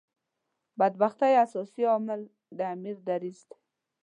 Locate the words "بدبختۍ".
0.79-1.33